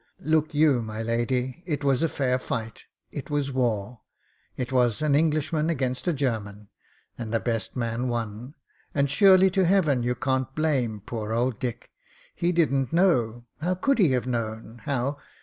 [0.33, 4.01] Look you, my lady, it was a fair fight— it was war—
[4.57, 6.69] it was an Englishman against a German;
[7.19, 8.55] and the best man won.
[8.95, 11.91] And surely to Heaven you can't Uame poor old Dick?
[12.33, 15.19] He didn't know; how could he have known, how